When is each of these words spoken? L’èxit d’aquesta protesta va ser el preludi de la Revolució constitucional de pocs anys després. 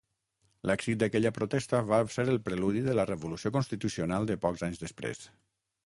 L’èxit 0.69 0.97
d’aquesta 1.03 1.31
protesta 1.35 1.83
va 1.91 1.99
ser 2.15 2.27
el 2.33 2.41
preludi 2.49 2.81
de 2.89 2.97
la 3.01 3.07
Revolució 3.13 3.55
constitucional 3.59 4.31
de 4.33 4.41
pocs 4.49 4.69
anys 4.71 4.87
després. 4.89 5.27